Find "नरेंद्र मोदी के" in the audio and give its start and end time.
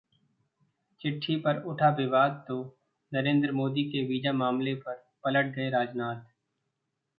3.11-4.03